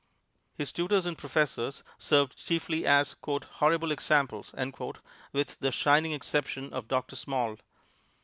His 0.55 0.71
tutors 0.71 1.05
and 1.05 1.15
professors 1.15 1.83
served 1.99 2.35
chiefly 2.35 2.87
as 2.87 3.15
"horrible 3.23 3.91
examples," 3.91 4.51
with 5.31 5.59
the 5.59 5.71
shining 5.71 6.13
exception 6.13 6.73
of 6.73 6.87
Doctor 6.87 7.15
Small. 7.15 7.59